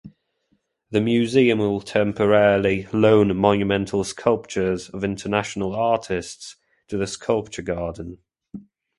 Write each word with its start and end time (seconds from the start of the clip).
The 0.89 0.99
museum 0.99 1.59
will 1.59 1.79
temporarily 1.79 2.87
loan 2.91 3.37
monumental 3.37 4.03
sculptures 4.03 4.89
of 4.89 5.03
international 5.03 5.75
artists 5.75 6.55
to 6.87 6.97
the 6.97 7.05
sculpture 7.05 7.61
garden. 7.61 8.17